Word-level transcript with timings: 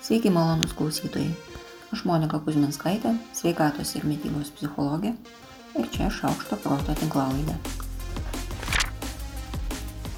Sveiki 0.00 0.30
malonus 0.30 0.72
klausytojai. 0.72 1.28
Aš 1.92 2.06
Monika 2.08 2.38
Kuzminskaitė, 2.40 3.10
sveikatos 3.36 3.90
ir 3.98 4.06
mytybos 4.08 4.48
psichologė 4.56 5.10
ir 5.76 5.90
čia 5.92 6.06
šaukšto 6.08 6.56
proto 6.62 6.94
tinklalaidė. 6.96 7.58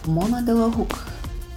Mona 0.06 0.38
Delahuk 0.46 0.94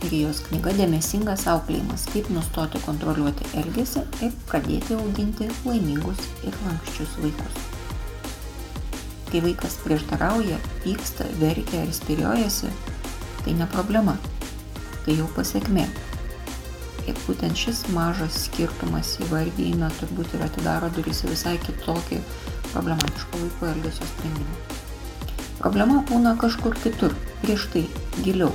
ir 0.08 0.16
jos 0.24 0.40
knyga 0.48 0.74
Dėmesingas 0.74 1.46
auklėjimas- 1.54 2.08
kaip 2.16 2.32
nustoti 2.34 2.82
kontroliuoti 2.88 3.46
elgesį 3.62 4.04
ir 4.26 4.34
pradėti 4.50 4.98
auginti 4.98 5.52
laimingus 5.68 6.26
ir 6.42 6.58
lankščius 6.66 7.14
vaikus. 7.22 7.62
Kai 9.30 9.44
vaikas 9.46 9.78
prieštarauja, 9.86 10.58
pyksta, 10.82 11.30
verkia 11.38 11.86
ir 11.86 11.94
spiriojasi, 11.94 12.74
tai 13.44 13.54
ne 13.54 13.70
problema, 13.78 14.18
tai 15.06 15.14
jau 15.14 15.30
pasiekmė 15.38 15.86
ir 17.10 17.18
būtent 17.26 17.58
šis 17.58 17.84
mažas 17.96 18.46
skirtumas 18.48 19.16
įvardyjime 19.26 19.90
turbūt 20.00 20.34
ir 20.38 20.46
atidaro 20.46 20.90
duris 20.96 21.24
į 21.26 21.32
visai 21.34 21.56
kitokį 21.62 22.22
problematiško 22.72 23.42
vaiko 23.44 23.70
elgesio 23.72 24.08
sprendimą. 24.14 24.58
Problema 25.60 26.02
būna 26.10 26.36
kažkur 26.38 26.76
kitur, 26.84 27.16
prieš 27.42 27.70
tai, 27.74 27.86
giliau. 28.26 28.52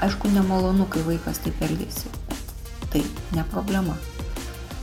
Aišku, 0.00 0.30
nemalonu, 0.32 0.86
kai 0.88 1.02
vaikas 1.04 1.42
taip 1.44 1.58
elgesi, 1.66 2.08
bet 2.30 2.54
tai 2.94 3.02
ne 3.36 3.44
problema. 3.50 3.96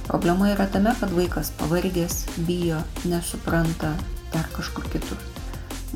Problema 0.08 0.52
yra 0.52 0.68
tame, 0.72 0.94
kad 1.00 1.12
vaikas 1.16 1.50
pavargęs, 1.58 2.20
bijo, 2.48 2.82
nesupranta 3.10 3.96
dar 4.34 4.46
kažkur 4.54 4.86
kitur. 4.94 5.18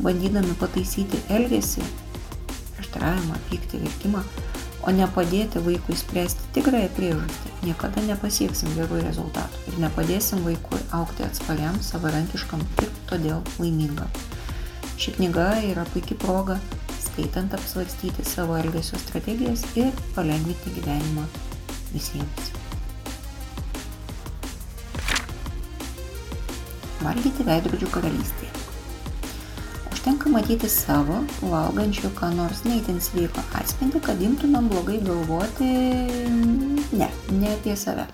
Bandydami 0.01 0.55
pataisyti 0.59 1.19
elgesį, 1.35 1.83
prieštaravimą, 2.73 3.37
pyktį, 3.51 3.83
verkimą, 3.85 4.23
o 4.87 4.91
ne 4.95 5.07
padėti 5.15 5.61
vaikui 5.65 5.95
spręsti 5.97 6.49
tikrąją 6.55 6.89
priežastį, 6.97 7.53
niekada 7.67 8.03
nepasieksim 8.07 8.71
gerų 8.77 9.01
rezultatų 9.05 9.65
ir 9.71 9.79
nepadėsim 9.85 10.43
vaikui 10.47 10.79
aukti 10.97 11.25
atspariam, 11.27 11.77
savarankiškam 11.85 12.63
ir 12.83 12.93
todėl 13.09 13.43
laimingam. 13.59 14.09
Ši 15.01 15.15
knyga 15.17 15.47
yra 15.71 15.85
puikia 15.93 16.17
proga, 16.21 16.57
skaitant 17.01 17.53
apsvarstyti 17.57 18.25
savo 18.27 18.57
elgesio 18.57 18.99
strategijas 19.01 19.65
ir 19.75 19.91
palengvinti 20.15 20.73
gyvenimą 20.77 21.27
visiems. 21.91 22.51
Valgyti 27.01 27.45
veidrodžių 27.47 27.89
karalystėje. 27.95 28.60
Užtenka 30.01 30.31
matyti 30.33 30.65
savo, 30.65 31.19
valgančių, 31.45 32.09
ką 32.17 32.31
nors 32.33 32.63
neįtin 32.65 32.95
sveiko 33.05 33.43
atspindį, 33.59 33.99
kad 34.07 34.23
imtumėm 34.25 34.65
blogai 34.71 34.95
galvoti, 35.05 35.67
ne, 36.97 37.09
ne 37.29 37.51
apie 37.51 37.75
save, 37.77 38.07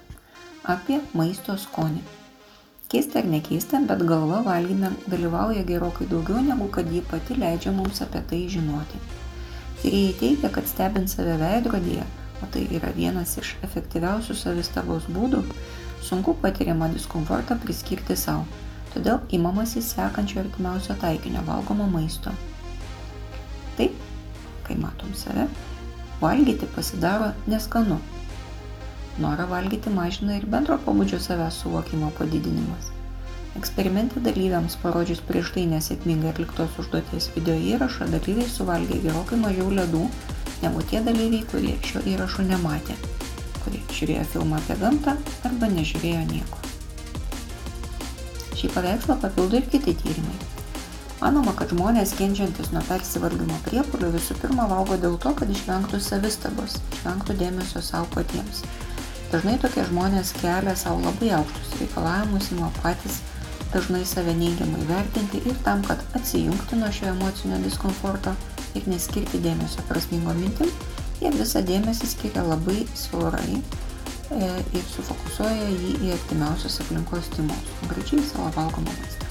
apie 0.74 0.98
maisto 1.16 1.56
skonį. 1.56 2.04
Keista 2.92 3.22
ar 3.22 3.32
nekeista, 3.32 3.80
bet 3.88 4.04
galva 4.04 4.42
valgime 4.50 4.92
dalyvauja 5.08 5.64
gerokai 5.72 6.10
daugiau, 6.12 6.44
negu 6.50 6.68
kad 6.76 6.92
ji 6.92 7.06
pati 7.08 7.40
leidžia 7.40 7.72
mums 7.80 8.04
apie 8.04 8.26
tai 8.34 8.44
žinoti. 8.52 9.00
Tyrėjai 9.80 10.20
teigia, 10.20 10.52
kad 10.60 10.68
stebint 10.68 11.16
save 11.16 11.40
veidrodyje, 11.40 12.04
o 12.44 12.52
tai 12.52 12.68
yra 12.68 12.92
vienas 13.00 13.40
iš 13.40 13.56
efektyviausių 13.64 14.36
savistabos 14.44 15.08
būdų, 15.08 15.46
sunku 16.04 16.36
patiriamą 16.44 16.92
diskomfortą 17.00 17.62
priskirti 17.64 18.20
savo 18.20 18.67
todėl 18.94 19.22
imamasi 19.38 19.82
sekančio 19.86 20.42
artimiausio 20.44 20.96
taikinio 21.02 21.42
valgomo 21.48 21.88
maisto. 21.92 22.34
Taip, 23.78 23.96
kai 24.68 24.78
matom 24.82 25.14
save, 25.16 25.48
valgyti 26.22 26.70
pasidaro 26.76 27.32
neskanu. 27.48 28.00
Norą 29.22 29.48
valgyti 29.50 29.90
mažina 29.90 30.38
ir 30.38 30.46
bendro 30.46 30.78
pabudžio 30.86 31.20
savęs 31.20 31.64
suvokimo 31.64 32.12
padidinimas. 32.20 32.92
Eksperimente 33.58 34.22
dalyviams 34.22 34.76
parodžius 34.84 35.24
prieš 35.26 35.50
tai 35.56 35.64
nesėkmingai 35.72 36.30
atliktos 36.30 36.76
užduoties 36.84 37.32
video 37.34 37.56
įrašą, 37.72 38.10
dalyviai 38.14 38.46
suvalgė 38.54 39.00
gerokai 39.08 39.40
mažiau 39.42 39.72
ledų 39.80 40.04
negu 40.62 40.86
tie 40.92 41.02
dalyviai, 41.10 41.42
kurie 41.50 41.74
šio 41.90 42.06
įrašo 42.14 42.46
nematė, 42.46 42.98
kurie 43.64 43.82
žiūrėjo 43.98 44.30
filmą 44.36 44.62
apie 44.62 44.78
gamtą 44.84 45.18
arba 45.50 45.74
nežiūrėjo 45.74 46.26
nieko. 46.34 46.67
Šį 48.58 48.72
paveikslą 48.74 49.20
papildo 49.22 49.60
ir 49.60 49.68
kiti 49.70 49.94
tyrimai. 49.98 50.38
Manoma, 51.18 51.52
kad 51.58 51.72
žmonės 51.74 52.12
kenčiantis 52.18 52.72
nuo 52.74 52.82
persivalgymo 52.86 53.56
priepolių 53.66 54.12
visų 54.16 54.38
pirma 54.42 54.68
valgo 54.70 54.98
dėl 55.02 55.16
to, 55.22 55.32
kad 55.38 55.50
išvengtų 55.50 56.00
savistabos, 56.02 56.76
išvengtų 56.98 57.38
dėmesio 57.40 57.82
savo 57.86 58.10
patiems. 58.14 58.62
Dažnai 59.32 59.56
tokie 59.62 59.86
žmonės 59.90 60.36
kelia 60.38 60.76
savo 60.78 61.02
labai 61.06 61.32
aukštus 61.40 61.74
reikalavimus, 61.82 62.52
ima 62.54 62.70
patys 62.84 63.18
dažnai 63.74 64.04
save 64.06 64.38
neigiamai 64.38 64.86
vertinti 64.90 65.42
ir 65.46 65.58
tam, 65.66 65.82
kad 65.90 66.06
atsijungti 66.18 66.78
nuo 66.78 66.94
šio 66.94 67.10
emocinio 67.16 67.58
diskomforto 67.66 68.36
ir 68.78 68.86
neskirti 68.90 69.42
dėmesio 69.42 69.86
prasmingom 69.90 70.38
mintim, 70.46 70.72
jie 71.22 71.34
visą 71.34 71.66
dėmesį 71.66 72.14
skiria 72.14 72.46
labai 72.46 72.86
siaurai 72.94 73.58
E, 73.58 73.87
ir 74.36 74.84
sufokusuoja 74.92 75.70
jį 75.72 75.94
į 76.08 76.12
artimiausius 76.18 76.82
aplinkos 76.84 77.30
stimulus, 77.30 77.72
konkrečiai 77.82 78.26
savo 78.28 78.52
valgomą 78.56 78.92
maistą. 78.92 79.28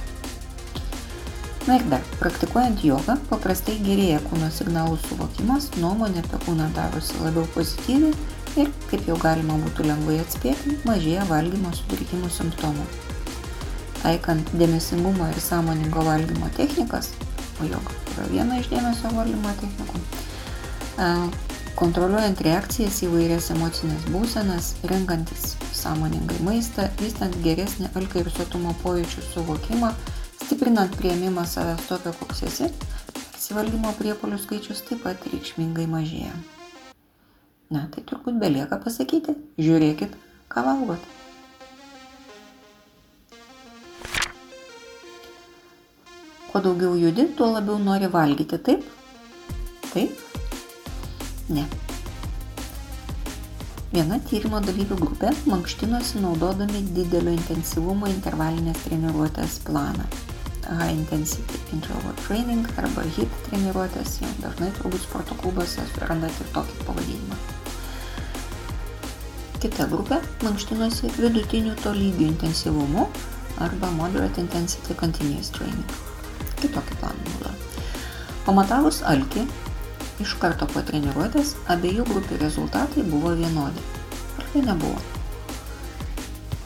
Na 1.66 1.80
ir 1.80 1.84
dar, 1.90 2.02
praktikuojant 2.20 2.84
jogą, 2.86 3.16
paprastai 3.26 3.74
gerėja 3.82 4.20
kūno 4.28 4.48
signalų 4.54 5.00
suvokimas, 5.02 5.72
nuomonė 5.82 6.22
apie 6.22 6.38
kūną 6.44 6.68
darosi 6.76 7.18
labiau 7.24 7.42
pozityvi 7.56 8.12
ir, 8.62 8.70
kaip 8.90 9.08
jau 9.10 9.16
galima 9.18 9.56
būtų 9.64 9.88
lengvai 9.88 10.20
atspėti, 10.22 10.76
mažėja 10.86 11.26
valgymo 11.26 11.72
sutrikimų 11.74 12.30
simptomų. 12.30 12.86
Taikant 14.04 14.54
dėmesingumo 14.60 15.26
ir 15.32 15.42
sąmoningo 15.42 16.06
valgymo 16.06 16.52
technikas, 16.54 17.10
o 17.58 17.66
joga 17.66 17.98
yra 18.14 18.28
viena 18.30 18.60
iš 18.62 18.70
dėmesio 18.70 19.10
valdymo 19.16 19.56
technikų, 19.58 20.04
e, 21.02 21.10
kontroliuojant 21.76 22.40
reakcijas 22.40 23.02
į 23.04 23.10
vairias 23.12 23.50
emocinės 23.52 24.06
būsenas, 24.08 24.70
renkantis 24.88 25.54
sąmoningai 25.76 26.38
maistą, 26.46 26.86
vystant 27.02 27.36
geresnį 27.44 27.90
alkio 28.00 28.22
ir 28.22 28.30
sotumo 28.32 28.72
pojūčių 28.80 29.24
suvokimą, 29.26 29.90
stiprinant 30.40 30.96
prieimimą 30.96 31.44
savęs 31.44 31.84
tokio, 31.90 32.14
koks 32.20 32.42
esi, 32.48 32.70
įsivaldymo 33.36 33.92
priepolių 33.98 34.38
skaičius 34.40 34.80
taip 34.88 35.04
pat 35.04 35.28
reikšmingai 35.28 35.84
mažėja. 35.90 36.32
Na, 37.68 37.84
tai 37.92 38.06
turbūt 38.08 38.40
belieka 38.40 38.78
pasakyti, 38.80 39.36
žiūrėkit, 39.60 40.16
ką 40.52 40.64
valgot. 40.64 41.12
Kuo 46.48 46.64
daugiau 46.64 46.96
judi, 46.96 47.28
tuo 47.36 47.52
labiau 47.52 47.76
nori 47.82 48.08
valgyti, 48.08 48.62
taip? 48.70 48.88
Taip? 49.90 50.35
Ne. 51.48 51.62
Viena 53.92 54.16
tyrimo 54.26 54.58
dalyvių 54.64 54.96
grupė 54.98 55.28
mankštinosi 55.46 56.18
naudodami 56.24 56.80
didelio 56.96 57.30
intensyvumo 57.36 58.08
intervalinės 58.10 58.80
treniruotės 58.88 59.60
planą. 59.68 60.08
High 60.66 60.96
Intensity 60.96 61.60
Interval 61.72 62.16
Training 62.24 62.66
arba 62.82 63.04
HIT 63.14 63.36
treniruotės, 63.46 64.16
jau 64.24 64.30
dažnai 64.42 64.72
turbūt 64.80 65.04
sporto 65.04 65.36
klubuose 65.38 65.84
randat 66.02 66.34
ir 66.42 66.50
tokį 66.56 66.88
pavadinimą. 66.88 67.38
Kita 69.62 69.86
grupė 69.92 70.18
mankštinosi 70.42 71.12
vidutiniu 71.20 71.76
tolygiu 71.84 72.26
intensyvumu 72.32 73.06
arba 73.62 73.92
Moderate 74.00 74.42
Intensity 74.42 74.98
Continuous 74.98 75.54
Training. 75.54 75.94
Kitokį 76.58 76.98
planą 76.98 77.30
naudoja. 77.30 77.54
Pamatavus 78.46 79.00
alkį, 79.06 79.46
Iš 80.16 80.32
karto 80.40 80.64
po 80.70 80.80
treniruotės 80.80 81.50
abiejų 81.72 82.06
grupių 82.08 82.38
rezultatai 82.40 83.02
buvo 83.04 83.34
vienodi. 83.36 83.82
Ar 84.40 84.46
tai 84.52 84.62
nebuvo? 84.64 84.96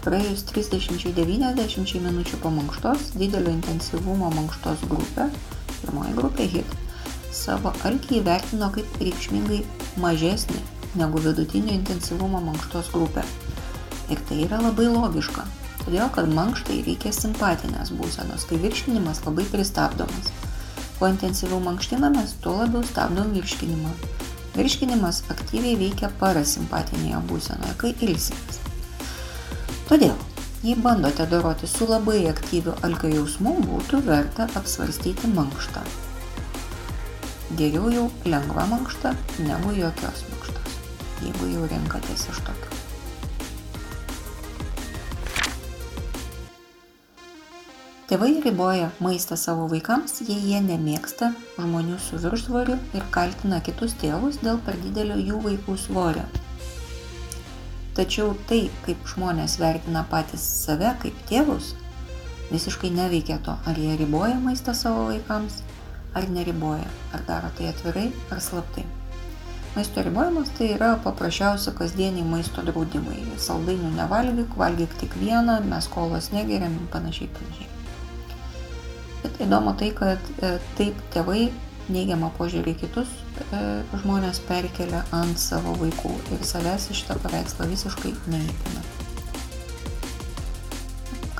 Praėjus 0.04 0.44
30-90 0.52 1.98
minučių 2.04 2.38
po 2.44 2.52
mankštos, 2.54 3.08
didelio 3.18 3.50
intensyvumo 3.52 4.30
mankštos 4.36 4.84
grupė, 4.92 5.26
pirmoji 5.80 6.14
grupė 6.16 6.46
HIT, 6.52 6.76
savo 7.34 7.72
alkį 7.88 8.20
įvertino 8.20 8.70
kaip 8.76 8.94
reikšmingai 9.02 9.58
mažesnį 10.00 10.62
negu 11.02 11.20
vidutinio 11.26 11.74
intensyvumo 11.74 12.40
mankštos 12.46 12.92
grupė. 12.94 13.26
Ir 14.14 14.22
tai 14.30 14.44
yra 14.46 14.62
labai 14.62 14.86
logiška, 14.94 15.44
todėl 15.82 16.06
kad 16.14 16.30
mankštai 16.38 16.80
reikia 16.86 17.10
simpatinės 17.18 17.90
būsenos, 17.98 18.46
kai 18.46 18.62
virškinimas 18.62 19.24
labai 19.26 19.48
pristabdomas. 19.50 20.30
Kuo 21.00 21.08
intensyviau 21.08 21.62
mankštinamės, 21.64 22.34
tuo 22.44 22.58
labiau 22.58 22.84
stabdom 22.84 23.30
virškinimą. 23.32 23.94
Virškinimas 24.52 25.22
aktyviai 25.32 25.78
veikia 25.80 26.10
parasimpatinėje 26.20 27.20
būsenoje, 27.30 27.76
kai 27.80 27.94
ilsimės. 28.04 28.58
Todėl, 29.88 30.12
jei 30.60 30.76
bandote 30.76 31.24
doroti 31.30 31.70
su 31.72 31.88
labai 31.88 32.18
aktyviu 32.28 32.74
alkio 32.84 33.14
jausmu, 33.14 33.54
būtų 33.70 34.02
verta 34.10 34.44
apsvarstyti 34.60 35.32
mankštą. 35.38 35.86
Geriau 37.56 37.88
jau 37.96 38.04
lengva 38.28 38.68
mankšta 38.74 39.14
negu 39.48 39.72
jokios 39.80 40.26
mankštos, 40.28 40.78
jeigu 41.24 41.50
jau 41.54 41.64
renkatės 41.72 42.28
iš 42.28 42.44
tokio. 42.44 42.79
Tėvai 48.10 48.40
riboja 48.42 48.88
maistą 48.98 49.36
savo 49.38 49.68
vaikams, 49.70 50.16
jei 50.26 50.40
jie 50.48 50.58
nemėgsta 50.64 51.28
žmonių 51.54 51.94
su 52.02 52.16
viršsvoriu 52.18 52.74
ir 52.98 53.04
kaltina 53.14 53.60
kitus 53.62 53.94
tėvus 54.00 54.40
dėl 54.42 54.58
per 54.66 54.74
didelio 54.82 55.14
jų 55.14 55.38
vaikų 55.44 55.76
svorio. 55.78 56.24
Tačiau 57.94 58.32
tai, 58.50 58.64
kaip 58.82 59.06
žmonės 59.12 59.60
vertina 59.62 60.02
patys 60.10 60.42
save 60.42 60.90
kaip 61.04 61.22
tėvus, 61.30 61.70
visiškai 62.50 62.90
neveikia 62.98 63.38
to, 63.46 63.54
ar 63.62 63.78
jie 63.78 63.94
riboja 64.02 64.42
maistą 64.42 64.74
savo 64.74 65.06
vaikams, 65.12 65.62
ar 66.18 66.26
neriboja, 66.34 66.90
ar 67.14 67.22
daro 67.30 67.54
tai 67.54 67.70
atvirai 67.70 68.08
ar 68.34 68.42
slaptai. 68.42 68.88
Maisto 69.76 70.02
ribojimas 70.02 70.50
tai 70.58 70.72
yra 70.74 70.96
paprasčiausia 71.04 71.78
kasdieniai 71.78 72.26
maisto 72.26 72.66
draudimai. 72.66 73.22
Saldainių 73.38 73.94
nevalgyk, 74.02 74.58
valgyk 74.58 74.98
tik 74.98 75.14
vieną, 75.22 75.60
mes 75.70 75.86
kolos 75.94 76.34
negeriam 76.34 76.74
ir 76.74 76.90
panašiai 76.90 77.30
panašiai. 77.38 77.76
Bet 79.20 79.36
įdomu 79.44 79.74
tai, 79.76 79.90
kad 79.96 80.30
e, 80.40 80.54
taip 80.78 80.96
tėvai 81.12 81.50
neigiamą 81.92 82.30
požiūrį 82.38 82.74
kitus 82.80 83.10
e, 83.52 83.60
žmonės 84.02 84.40
perkelia 84.48 85.02
ant 85.16 85.40
savo 85.40 85.74
vaikų 85.80 86.12
ir 86.36 86.44
savęs 86.46 86.88
iš 86.94 87.04
tą 87.08 87.18
paveikslą 87.24 87.68
visiškai 87.70 88.14
neįpina. 88.32 88.84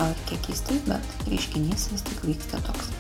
Gal 0.01 0.13
ir 0.13 0.21
kiek 0.29 0.43
keistai, 0.49 0.81
bet 0.89 1.25
reiškinys 1.29 1.89
vis 1.95 2.05
tik 2.09 2.21
vyksta 2.27 2.61
toks. 2.67 2.93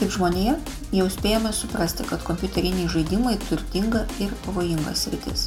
Kaip 0.00 0.10
žmonėje, 0.16 0.56
jau 0.98 1.08
spėjome 1.12 1.52
suprasti, 1.54 2.04
kad 2.08 2.24
kompiuteriniai 2.26 2.90
žaidimai 2.90 3.36
turtinga 3.46 4.04
ir 4.20 4.32
pavojinga 4.46 4.96
sritis. 4.98 5.46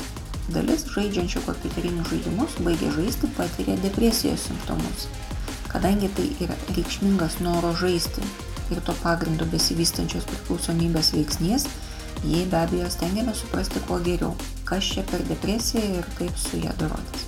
Dalis 0.54 0.86
žaidžiančių 0.94 1.42
kompiuterinius 1.48 2.12
žaidimus 2.14 2.60
baigia 2.66 2.94
žaisti 2.96 3.30
patiria 3.36 3.78
depresijos 3.82 4.46
simptomus 4.46 5.10
Kadangi 5.76 6.08
tai 6.16 6.30
yra 6.40 6.56
reikšmingas 6.72 7.42
noro 7.44 7.74
žaisti 7.76 8.22
ir 8.72 8.80
to 8.88 8.94
pagrindu 9.02 9.44
besivystančios 9.52 10.24
priklausomybės 10.30 11.10
veiksnys, 11.12 11.66
jie 12.24 12.44
be 12.48 12.56
abejo 12.62 12.88
stengiamės 12.94 13.42
suprasti 13.44 13.82
kuo 13.84 13.98
geriau, 14.06 14.30
kas 14.70 14.88
čia 14.94 15.04
per 15.10 15.26
depresiją 15.28 15.98
ir 15.98 16.08
kaip 16.16 16.40
su 16.40 16.62
ją 16.62 16.72
dorotis. 16.80 17.26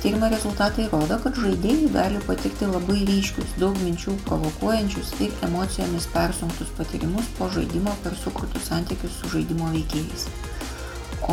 Tyrimo 0.00 0.30
rezultatai 0.32 0.86
rodo, 0.94 1.18
kad 1.26 1.36
žaidėjai 1.36 1.90
gali 1.98 2.22
patirti 2.24 2.70
labai 2.72 3.02
ryškius, 3.10 3.52
daug 3.60 3.76
minčių 3.84 4.16
provokuojančius 4.30 5.12
ir 5.26 5.36
emocijomis 5.44 6.08
persunktus 6.14 6.72
patyrimus 6.78 7.28
po 7.36 7.50
žaidimo 7.52 7.92
per 8.06 8.16
sukurtus 8.22 8.72
santykius 8.72 9.20
su 9.20 9.34
žaidimo 9.36 9.68
veikėjais. 9.76 10.24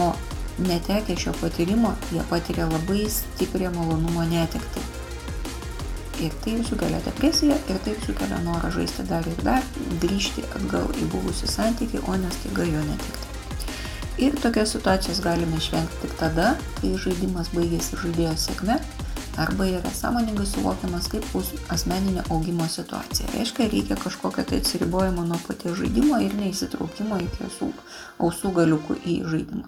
O 0.03 0.11
netekę 0.67 1.15
šio 1.15 1.31
patyrimo, 1.39 1.95
jie 2.11 2.27
patiria 2.27 2.67
labai 2.75 3.05
stiprią 3.21 3.71
malonumo 3.79 4.27
netekti 4.35 4.83
Ir 6.23 6.31
tai 6.45 6.53
sukelia 6.63 7.01
depresiją 7.03 7.57
ir 7.67 7.79
taip 7.83 8.03
sukelia 8.05 8.37
norą 8.45 8.69
žaisti 8.71 9.03
dar 9.09 9.25
ir 9.27 9.39
dar, 9.43 9.65
grįžti 9.99 10.45
atgal 10.55 10.87
į 10.95 11.09
buvusių 11.11 11.49
santykių, 11.51 12.05
o 12.07 12.15
ne 12.21 12.29
staiga 12.31 12.63
jo 12.69 12.83
netikti. 12.87 13.31
Ir 14.23 14.37
tokias 14.39 14.71
situacijas 14.71 15.19
galime 15.19 15.57
išvengti 15.59 16.05
tik 16.05 16.13
tada, 16.15 16.53
kai 16.79 16.93
žaidimas 17.03 17.51
baigėsi 17.51 17.99
žaidėjo 17.99 18.31
sėkme 18.45 18.77
arba 19.43 19.65
yra 19.67 19.91
sąmoningai 19.91 20.45
suvokiamas 20.47 21.09
kaip 21.11 21.25
asmeninio 21.75 22.23
augimo 22.29 22.67
situacija. 22.71 23.27
Reiškia, 23.33 23.67
reikia 23.73 23.97
kažkokio 23.99 24.45
tai 24.47 24.61
atsiribojimo 24.63 25.25
nuo 25.27 25.39
paties 25.47 25.75
žaidimo 25.81 26.19
ir 26.23 26.35
neįsitraukimo 26.39 27.19
iki 27.25 27.43
ausų, 27.49 27.73
ausų 28.23 28.53
galiukų 28.55 29.01
į 29.03 29.17
žaidimą. 29.33 29.67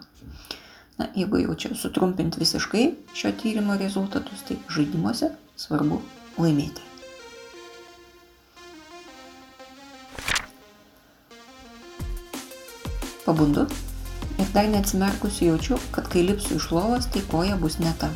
Na, 0.98 1.10
jeigu 1.16 1.44
jau 1.44 1.58
čia 1.60 1.74
sutrumpinti 1.76 2.40
visiškai 2.40 2.86
šio 3.14 3.34
tyrimo 3.42 3.76
rezultatus, 3.78 4.48
tai 4.48 4.62
žaidimuose 4.72 5.34
svarbu 5.60 6.00
laimėti. 6.38 6.84
Pabundu 13.26 13.66
ir 14.40 14.50
dar 14.54 14.70
neatsimerkusi 14.72 15.50
jaučiu, 15.50 15.78
kad 15.92 16.08
kai 16.12 16.24
lipsiu 16.24 16.60
iš 16.60 16.70
lovos, 16.72 17.10
tai 17.12 17.24
koja 17.32 17.58
bus 17.60 17.80
ne 17.82 17.92
ta. 18.00 18.10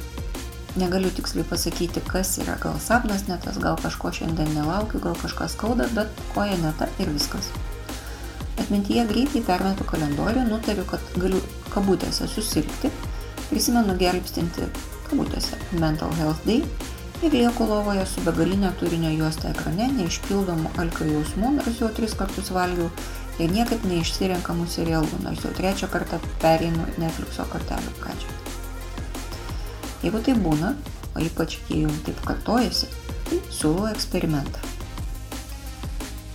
Negaliu 0.80 1.10
tiksliai 1.12 1.44
pasakyti, 1.50 2.00
kas 2.08 2.38
yra, 2.40 2.56
gal 2.62 2.78
sapnas 2.80 3.26
ne 3.28 3.36
tas, 3.44 3.58
gal 3.60 3.76
kažko 3.82 4.14
šiandien 4.16 4.54
nelaukiu, 4.56 5.02
gal 5.04 5.18
kažkas 5.20 5.58
skauda, 5.58 5.90
bet 5.98 6.24
koja 6.36 6.56
ne 6.62 6.72
ta 6.80 6.88
ir 7.04 7.12
viskas. 7.12 7.50
Atmintyje 8.62 9.04
greitai 9.10 9.42
permetu 9.44 9.84
kalendorių, 9.90 10.46
nutariu, 10.48 10.86
kad 10.88 11.04
galiu 11.20 11.42
kabutėse 11.74 12.30
susirgti, 12.32 12.94
prisimenu 13.50 13.98
gelbstinti 14.00 14.70
kabutėse 15.10 15.60
Mental 15.82 16.14
Health 16.22 16.48
Day 16.48 16.64
ir 17.22 17.34
lieku 17.38 17.66
lovoje 17.70 18.02
su 18.10 18.22
begalinė 18.26 18.72
turinio 18.80 19.12
juosta 19.14 19.52
ekrane, 19.52 19.92
neišpildomų 19.94 20.72
alkio 20.82 21.06
jausmų, 21.06 21.52
nors 21.60 21.78
jau 21.82 21.90
tris 21.94 22.16
kartus 22.18 22.50
valgiau, 22.56 22.88
ir 23.38 23.54
niekaip 23.54 23.86
neišsirenkamų 23.86 24.66
serialų, 24.70 25.22
nors 25.26 25.46
jau 25.46 25.52
trečią 25.58 25.90
kartą 25.94 26.18
pereinu 26.42 26.88
Netflixo 27.02 27.46
kortelių 27.52 27.94
pradžią. 28.00 28.40
Jeigu 30.02 30.24
tai 30.26 30.34
būna, 30.48 30.74
o 31.14 31.22
ypač 31.22 31.60
jei 31.70 31.84
jums 31.84 32.02
taip 32.08 32.26
kartojasi, 32.26 32.90
tai 33.30 33.42
siūlau 33.54 33.92
eksperimentą. 33.92 34.66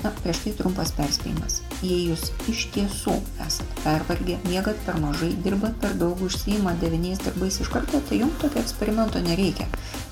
Na, 0.05 0.13
prieš 0.23 0.45
tai 0.45 0.53
trumpas 0.55 0.93
perspėjimas. 0.95 1.65
Jei 1.83 2.13
jūs 2.13 2.29
iš 2.47 2.69
tiesų 2.77 3.17
esate 3.43 3.83
pervargę, 3.83 4.39
miegat 4.47 4.79
per 4.87 5.01
mažai, 5.03 5.33
dirbat 5.43 5.81
per 5.83 5.97
daug, 5.99 6.21
užsijima 6.23 6.77
devyniais 6.79 7.25
darbais 7.27 7.59
iš 7.59 7.73
karto, 7.75 7.99
tai 8.07 8.21
jums 8.23 8.39
tokio 8.39 8.63
eksperimento 8.63 9.23
nereikia 9.25 9.67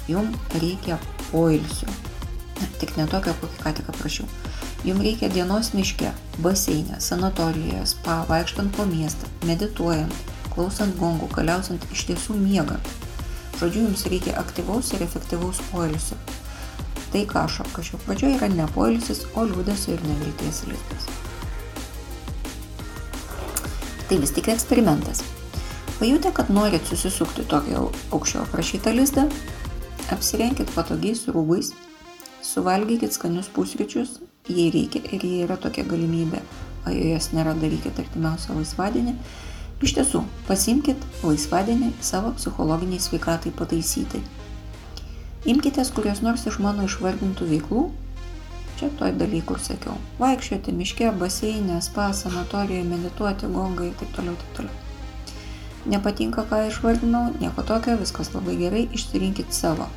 jum 0.08 0.32
reikia 0.60 0.98
poilsio. 1.30 1.88
Tik 2.80 2.96
ne 2.98 3.06
tokio, 3.10 3.34
kokį 3.40 3.60
ką 3.62 3.72
tik 3.78 3.88
aprašiau. 3.92 4.28
Jums 4.84 5.04
reikia 5.04 5.30
dienos 5.32 5.72
miške, 5.72 6.10
baseinė, 6.44 6.98
sanatorijoje, 7.00 7.86
spa, 7.88 8.20
vaikštant 8.28 8.74
po 8.76 8.84
miestą, 8.88 9.30
medituojant, 9.48 10.12
klausant 10.52 10.96
gongų, 11.00 11.30
galiausiant 11.32 11.86
iš 11.92 12.06
tiesų 12.10 12.36
miegant. 12.36 12.90
Žodžiu, 13.58 13.86
jums 13.86 14.04
reikia 14.10 14.36
aktyvaus 14.40 14.92
ir 14.92 15.04
efektyvaus 15.06 15.62
poilsio. 15.70 16.18
Tai, 17.14 17.22
ką 17.30 17.44
aš 17.46 17.60
apkašiau 17.64 18.00
pradžioje, 18.04 18.36
yra 18.40 18.50
ne 18.50 18.66
poilsis, 18.74 19.22
o 19.38 19.46
liūdėsio 19.46 19.94
ir 19.94 20.02
nevilties 20.08 20.64
lizdas. 20.68 21.08
Tai 24.10 24.20
vis 24.20 24.34
tik 24.36 24.50
eksperimentas. 24.52 25.22
Pajutę, 25.96 26.34
kad 26.34 26.50
norit 26.52 26.84
susisukti 26.90 27.46
tokį 27.48 27.78
aukščio 28.12 28.42
aprašytą 28.42 28.92
lizdą, 28.98 29.28
Apsirenkit 30.12 30.68
patogiais 30.76 31.22
rūbais, 31.32 31.70
suvalgykit 32.44 33.14
skanius 33.16 33.46
pusryčius, 33.48 34.18
jei 34.52 34.68
reikia 34.74 35.00
ir 35.16 35.24
jei 35.24 35.44
yra 35.46 35.56
tokia 35.56 35.86
galimybė, 35.88 36.42
o 36.84 36.92
jei 36.92 37.14
jos 37.14 37.30
nėra, 37.32 37.54
darykit 37.56 38.02
artimiausią 38.02 38.58
laisvadienį. 38.58 39.14
Iš 39.84 39.94
tiesų, 39.96 40.20
pasimkit 40.48 41.00
laisvadienį 41.24 41.94
savo 42.04 42.34
psichologiniai 42.36 43.00
sveikatai 43.00 43.54
pataisyti. 43.56 44.20
Imkitės 45.48 45.90
kurios 45.96 46.20
nors 46.24 46.44
iš 46.48 46.60
mano 46.60 46.84
išvardintų 46.84 47.48
veiklų, 47.54 47.88
čia 48.76 48.92
toj 49.00 49.16
daly, 49.16 49.40
kur 49.40 49.60
sakiau. 49.60 49.96
Vaikščioti 50.20 50.76
miške, 50.76 51.08
baseinė, 51.16 51.80
spa, 51.84 52.10
sanatorijoje, 52.12 52.84
medituoti, 52.92 53.48
gongai 53.56 53.88
ir 53.88 53.96
taip 54.02 54.12
toliau, 54.16 54.36
taip 54.40 54.60
toliau. 54.60 54.80
Nepatinka, 55.84 56.46
ką 56.48 56.62
išvardinau, 56.70 57.28
nieko 57.40 57.62
tokio, 57.66 57.98
viskas 58.00 58.32
labai 58.32 58.56
gerai, 58.56 58.86
išsirinkit 58.96 59.52
savo. 59.52 59.90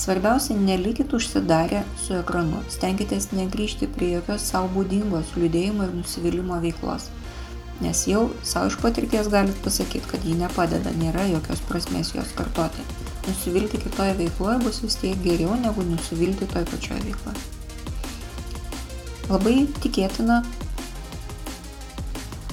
Svarbiausia, 0.00 0.54
nelikit 0.56 1.12
užsidarę 1.12 1.82
su 2.00 2.14
ekranu, 2.16 2.62
stenkitės 2.72 3.28
negryžti 3.36 3.88
prie 3.90 4.14
jokios 4.14 4.46
savo 4.48 4.70
būdingos 4.72 5.34
liūdėjimo 5.36 5.84
ir 5.84 5.92
nusivylimmo 5.98 6.60
veiklos. 6.62 7.10
Nes 7.84 8.06
jau 8.08 8.22
savo 8.44 8.70
iš 8.70 8.78
patirties 8.80 9.28
galit 9.32 9.60
pasakyti, 9.64 10.08
kad 10.08 10.24
ji 10.24 10.38
nepadeda, 10.40 10.92
nėra 11.02 11.26
jokios 11.28 11.60
prasmės 11.68 12.14
jos 12.16 12.32
kartoti. 12.38 12.84
Nusivilti 13.26 13.80
kitoje 13.82 14.16
veikloje 14.22 14.58
bus 14.64 14.80
vis 14.84 14.96
tiek 15.02 15.20
geriau 15.24 15.56
negu 15.60 15.84
nusivilti 15.84 16.48
toje 16.48 16.68
pačioje 16.72 17.04
veikloje. 17.10 17.44
Labai 19.30 19.56
tikėtina, 19.84 20.40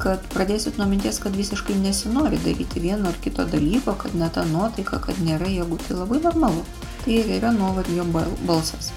kad 0.02 0.24
pradėsit 0.34 0.78
nuo 0.80 0.88
minties, 0.90 1.20
kad 1.24 1.36
visiškai 1.38 1.76
nesinori 1.82 2.40
daryti 2.44 2.82
vieno 2.84 3.10
ar 3.10 3.18
kito 3.24 3.46
dalyko, 3.50 3.96
kad 4.00 4.16
ne 4.16 4.30
ta 4.34 4.46
nuotaika, 4.48 5.00
kad 5.04 5.20
nėra 5.24 5.50
jėgų, 5.50 5.80
tai 5.88 5.98
labai 5.98 6.22
normalu. 6.24 6.64
Tai 7.04 7.14
ir 7.16 7.30
yra 7.38 7.52
nuovargio 7.56 8.06
balsas. 8.48 8.92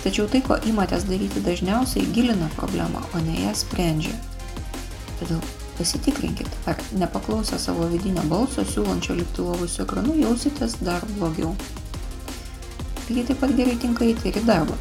Tačiau 0.00 0.28
tai, 0.32 0.40
ko 0.40 0.56
imatės 0.64 1.04
daryti 1.08 1.42
dažniausiai, 1.44 2.08
gilina 2.14 2.48
problemą, 2.56 3.02
o 3.12 3.20
ne 3.24 3.42
ją 3.42 3.54
sprendžia. 3.56 4.14
Todėl 5.20 5.42
pasitikrinkit, 5.76 6.48
ar 6.70 6.80
nepaklausę 6.96 7.58
savo 7.60 7.88
vidinio 7.92 8.24
balso, 8.28 8.64
siūlančio 8.64 9.18
likti 9.18 9.44
lovus 9.44 9.76
ekranu, 9.84 10.16
jausitės 10.20 10.78
dar 10.84 11.04
blogiau. 11.18 11.52
Lygiai 13.10 13.26
taip 13.28 13.40
pat 13.42 13.52
gerai 13.58 13.76
tinka 13.80 14.06
eiti 14.06 14.30
ir 14.30 14.40
į 14.40 14.46
darbą. 14.48 14.78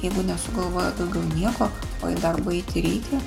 Jeigu 0.00 0.22
nesugalvoja 0.24 0.94
daugiau 0.96 1.20
nieko, 1.34 1.66
o 2.00 2.08
į 2.08 2.16
darbą 2.22 2.54
eiti 2.56 2.80
reikia, 2.86 3.18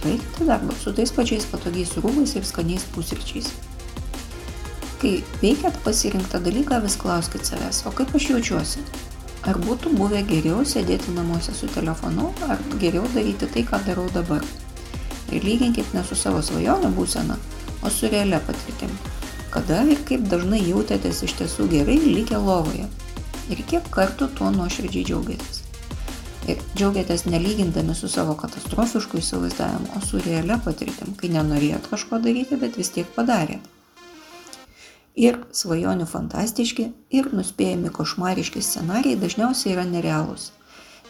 Eikite 0.00 0.46
darbą 0.48 0.72
su 0.80 0.94
tais 0.96 1.10
pačiais 1.12 1.44
patogiais 1.44 1.90
rūbais 2.00 2.32
ir 2.38 2.46
skaniais 2.48 2.86
pusryčiais. 2.94 3.50
Kai 5.00 5.18
veikiat 5.42 5.76
pasirinktą 5.84 6.40
dalyką, 6.44 6.78
vis 6.84 6.96
klauskite 7.00 7.44
savęs, 7.44 7.82
o 7.88 7.92
kaip 7.92 8.14
aš 8.16 8.30
jaučiuosi? 8.30 8.84
Ar 9.48 9.60
būtų 9.60 9.92
buvę 9.96 10.22
geriau 10.28 10.64
sėdėti 10.64 11.12
namuose 11.16 11.52
su 11.56 11.68
telefonu, 11.72 12.30
ar 12.48 12.60
geriau 12.80 13.04
daryti 13.14 13.48
tai, 13.52 13.64
ką 13.68 13.80
darau 13.86 14.08
dabar? 14.16 14.44
Ir 15.32 15.44
lyginkit 15.44 15.92
ne 15.96 16.04
su 16.04 16.16
savo 16.16 16.40
svajonių 16.44 16.92
būsena, 16.96 17.36
o 17.84 17.92
su 17.92 18.08
realia 18.12 18.40
patirtim. 18.44 18.92
Kada 19.52 19.82
ir 19.84 20.00
kaip 20.08 20.28
dažnai 20.32 20.62
jautėtės 20.64 21.24
iš 21.28 21.36
tiesų 21.40 21.68
gerai 21.72 21.96
likę 22.04 22.40
lovoje. 22.40 22.88
Ir 23.52 23.64
kiek 23.68 23.88
kartų 23.92 24.32
tuo 24.36 24.52
nuoširdžiai 24.54 25.08
džiaugiatės. 25.08 25.59
Ir 26.50 26.62
džiaugiatės 26.74 27.26
nelygindami 27.30 27.94
su 27.94 28.08
savo 28.10 28.34
katastrofišku 28.38 29.20
įsivaizdavimu, 29.20 29.92
o 29.94 30.00
su 30.02 30.18
realia 30.24 30.56
patirtim, 30.64 31.12
kai 31.20 31.30
nenorėjot 31.30 31.86
kažko 31.92 32.18
daryti, 32.24 32.58
bet 32.58 32.78
vis 32.80 32.90
tiek 32.94 33.10
padarėt. 33.14 33.62
Ir 35.20 35.36
svajonių 35.54 36.06
fantastiški 36.10 36.88
ir 37.18 37.28
nuspėjami 37.36 37.92
košmariški 37.94 38.62
scenarijai 38.64 39.20
dažniausiai 39.20 39.74
yra 39.76 39.84
nerealūs. 39.86 40.50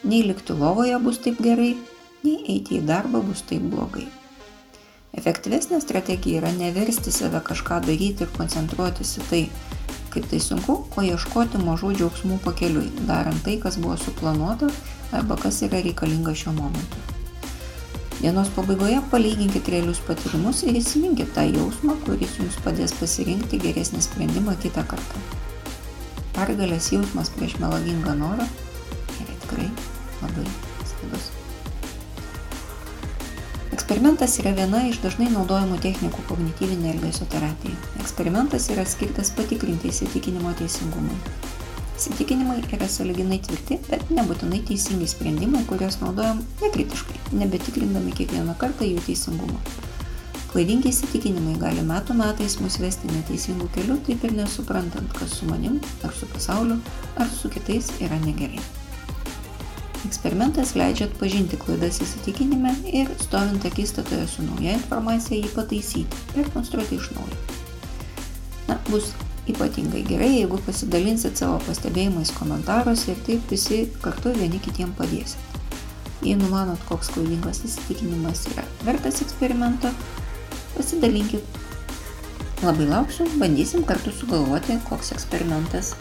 Nei 0.04 0.24
likti 0.26 0.56
lovoje 0.56 0.98
bus 1.04 1.20
taip 1.24 1.40
gerai, 1.44 1.74
nei 2.24 2.38
eiti 2.56 2.80
į 2.80 2.84
darbą 2.88 3.22
bus 3.24 3.44
taip 3.48 3.64
blogai. 3.72 4.08
Efektyvesnė 5.16 5.80
strategija 5.82 6.40
yra 6.40 6.52
neversti 6.56 7.12
save 7.14 7.40
kažką 7.46 7.80
daryti 7.86 8.26
ir 8.26 8.32
koncentruotis 8.36 9.16
į 9.20 9.26
tai, 9.30 9.42
kaip 10.12 10.28
tai 10.30 10.40
sunku, 10.42 10.80
o 10.96 11.04
ieškoti 11.06 11.60
mažų 11.64 11.96
džiaugsmų 11.98 12.40
pakeliui, 12.44 12.88
darant 13.08 13.44
tai, 13.46 13.60
kas 13.62 13.78
buvo 13.80 13.98
suplanuota 14.00 14.70
arba 15.12 15.36
kas 15.36 15.62
yra 15.66 15.80
reikalinga 15.84 16.34
šiuo 16.34 16.54
momentu. 16.56 17.00
Dienos 18.20 18.50
pabaigoje 18.52 19.00
palyginkit 19.10 19.68
realius 19.72 20.00
patyrimus 20.04 20.58
ir 20.68 20.76
įsiminkit 20.76 21.30
tą 21.32 21.46
jausmą, 21.48 21.94
kuris 22.04 22.34
jums 22.36 22.58
padės 22.64 22.92
pasirinkti 22.98 23.60
geresnį 23.62 24.02
sprendimą 24.04 24.58
kitą 24.60 24.84
kartą. 24.90 25.22
Pergalės 26.36 26.90
jausmas 26.92 27.32
prieš 27.32 27.56
melagingą 27.62 28.12
norą 28.20 28.44
yra 29.24 29.38
tikrai 29.46 29.70
labai 30.20 30.44
slidus. 30.90 31.30
Eksperimentas 33.72 34.36
yra 34.42 34.52
viena 34.60 34.82
iš 34.90 35.00
dažnai 35.00 35.30
naudojamų 35.32 35.80
technikų 35.82 36.26
kognityvinė 36.28 36.92
elgesio 36.92 37.24
terapija. 37.32 37.80
Eksperimentas 38.04 38.68
yra 38.74 38.84
skirtas 38.84 39.32
patikrinti 39.32 39.88
įsitikinimo 39.94 40.52
teisingumui. 40.60 41.16
Įsitikinimai 42.00 42.62
yra 42.72 42.86
saliginai 42.88 43.36
tvirti, 43.44 43.76
bet 43.90 44.08
nebūtinai 44.08 44.62
teisingi 44.64 45.04
sprendimai, 45.10 45.60
kuriuos 45.68 45.98
naudojam 46.00 46.38
nekritiškai, 46.62 47.18
nebetikrindami 47.36 48.14
kiekvieną 48.16 48.54
kartą 48.62 48.88
jų 48.88 49.02
teisingumą. 49.04 49.60
Klaidingi 50.48 50.88
įsitikinimai 50.94 51.58
gali 51.60 51.84
metų 51.84 52.16
metais 52.16 52.56
mus 52.64 52.80
vesti 52.80 53.12
neteisingų 53.12 53.68
kelių, 53.76 53.98
taip 54.08 54.24
ir 54.24 54.32
nesuprantant, 54.38 55.12
kas 55.20 55.36
su 55.42 55.52
manim, 55.52 55.76
ar 56.00 56.16
su 56.16 56.26
pasauliu, 56.32 56.80
ar 57.20 57.28
su 57.36 57.52
kitais 57.52 57.92
yra 58.00 58.16
negerai. 58.24 58.64
Eksperimentas 60.08 60.72
leidžia 60.80 61.10
atpažinti 61.10 61.60
klaidas 61.60 62.00
įsitikinime 62.00 62.78
ir 62.88 63.12
stovint 63.20 63.68
akistatoje 63.68 64.24
su 64.32 64.48
nauja 64.48 64.78
informacija 64.80 65.36
jį 65.36 65.52
pataisyti, 65.52 66.28
perkonstruoti 66.32 66.96
iš 66.96 67.12
naujo. 67.18 67.42
Na, 68.70 68.80
bus 68.88 69.12
ypatingai 69.50 70.02
gerai, 70.08 70.30
jeigu 70.38 70.58
pasidalinsit 70.66 71.40
savo 71.40 71.58
pastebėjimais 71.66 72.32
komentaruose 72.36 73.12
ir 73.14 73.22
taip 73.26 73.52
visi 73.52 73.82
kartu 74.04 74.32
vieni 74.36 74.60
kitiem 74.62 74.92
padėsit. 74.98 75.58
Jei 76.20 76.36
numanot, 76.36 76.80
koks 76.88 77.08
klaidingas 77.14 77.62
įsitikinimas 77.64 78.44
yra 78.52 78.66
vertas 78.84 79.22
eksperimento, 79.24 79.92
pasidalinkit. 80.74 81.60
Labai 82.60 82.90
lauksiu, 82.90 83.24
bandysim 83.40 83.86
kartu 83.88 84.12
sugalvoti, 84.12 84.76
koks 84.90 85.14
eksperimentas 85.16 85.94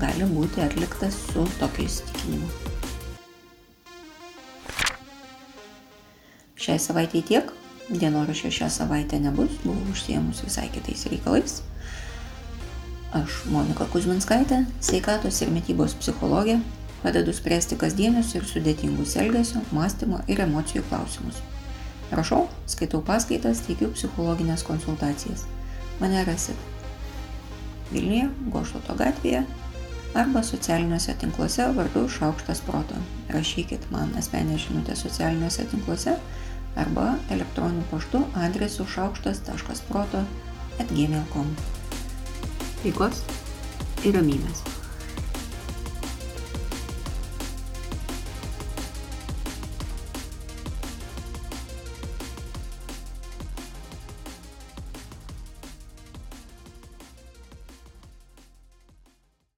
gali 0.00 0.24
būti 0.32 0.64
atliktas 0.64 1.18
su 1.28 1.44
tokiu 1.60 1.84
įsitikinimu. 1.84 2.48
Šiai 6.60 6.80
savaitėjai 6.80 7.26
tiek, 7.28 7.52
dienoraščio 7.90 8.50
šią 8.52 8.70
savaitę 8.72 9.20
nebus, 9.20 9.52
buvau 9.64 9.92
užsiemus 9.92 10.42
visai 10.44 10.68
kitais 10.72 11.06
reikalais. 11.12 11.60
Aš, 13.10 13.40
Monika 13.50 13.88
Kuzminskaitė, 13.90 14.60
sveikatos 14.78 15.40
ir 15.42 15.48
mytybos 15.50 15.96
psichologė, 15.98 16.60
padedu 17.02 17.32
spręsti 17.34 17.74
kasdienius 17.80 18.36
ir 18.38 18.44
sudėtingus 18.46 19.16
elgesio, 19.18 19.64
mąstymo 19.74 20.20
ir 20.30 20.42
emocijų 20.44 20.84
klausimus. 20.86 21.40
Rašau, 22.14 22.44
skaitau 22.70 23.00
paskaitas, 23.02 23.64
teikiu 23.66 23.88
psichologinės 23.96 24.62
konsultacijas. 24.66 25.42
Mane 25.98 26.22
rasit 26.28 26.54
Vilniuje, 27.90 28.28
Gošloto 28.54 28.94
gatvėje 28.94 29.42
arba 30.14 30.44
socialiniuose 30.46 31.16
tinkluose 31.18 31.66
vardu 31.74 32.04
Šaukštas 32.14 32.62
Proto. 32.66 33.02
Rašykit 33.34 33.90
man 33.90 34.14
asmenę 34.22 34.58
žinutę 34.58 34.94
socialiniuose 34.94 35.66
tinkluose 35.74 36.14
arba 36.78 37.16
elektroniniu 37.30 37.90
paštu 37.90 38.22
adresu 38.46 38.86
šaukštas.proto 38.86 40.24
atgmail.com. 40.78 41.54
chicos, 42.82 43.22
eramidas. 44.04 44.69